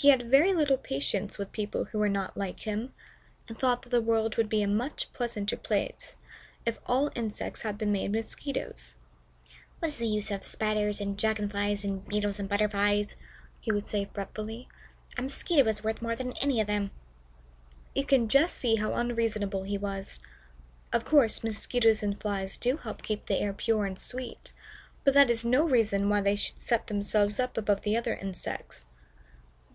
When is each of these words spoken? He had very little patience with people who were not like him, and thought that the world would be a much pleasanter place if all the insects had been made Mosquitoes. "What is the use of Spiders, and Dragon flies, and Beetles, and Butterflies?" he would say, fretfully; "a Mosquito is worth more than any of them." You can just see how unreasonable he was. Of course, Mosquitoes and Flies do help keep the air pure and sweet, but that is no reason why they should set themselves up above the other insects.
He 0.00 0.10
had 0.10 0.30
very 0.30 0.54
little 0.54 0.78
patience 0.78 1.38
with 1.38 1.50
people 1.50 1.86
who 1.86 1.98
were 1.98 2.08
not 2.08 2.36
like 2.36 2.60
him, 2.60 2.94
and 3.48 3.58
thought 3.58 3.82
that 3.82 3.88
the 3.88 4.00
world 4.00 4.36
would 4.36 4.48
be 4.48 4.62
a 4.62 4.68
much 4.68 5.12
pleasanter 5.12 5.56
place 5.56 6.14
if 6.64 6.78
all 6.86 7.06
the 7.06 7.16
insects 7.16 7.62
had 7.62 7.76
been 7.76 7.90
made 7.90 8.12
Mosquitoes. 8.12 8.94
"What 9.80 9.88
is 9.88 9.96
the 9.96 10.06
use 10.06 10.30
of 10.30 10.44
Spiders, 10.44 11.00
and 11.00 11.18
Dragon 11.18 11.48
flies, 11.48 11.84
and 11.84 12.06
Beetles, 12.06 12.38
and 12.38 12.48
Butterflies?" 12.48 13.16
he 13.60 13.72
would 13.72 13.88
say, 13.88 14.04
fretfully; 14.14 14.68
"a 15.16 15.22
Mosquito 15.22 15.68
is 15.68 15.82
worth 15.82 16.00
more 16.00 16.14
than 16.14 16.30
any 16.34 16.60
of 16.60 16.68
them." 16.68 16.92
You 17.92 18.06
can 18.06 18.28
just 18.28 18.56
see 18.56 18.76
how 18.76 18.94
unreasonable 18.94 19.64
he 19.64 19.78
was. 19.78 20.20
Of 20.92 21.04
course, 21.04 21.42
Mosquitoes 21.42 22.04
and 22.04 22.20
Flies 22.20 22.56
do 22.56 22.76
help 22.76 23.02
keep 23.02 23.26
the 23.26 23.40
air 23.40 23.52
pure 23.52 23.84
and 23.84 23.98
sweet, 23.98 24.52
but 25.02 25.12
that 25.14 25.28
is 25.28 25.44
no 25.44 25.64
reason 25.68 26.08
why 26.08 26.20
they 26.20 26.36
should 26.36 26.60
set 26.62 26.86
themselves 26.86 27.40
up 27.40 27.56
above 27.58 27.80
the 27.82 27.96
other 27.96 28.14
insects. 28.14 28.86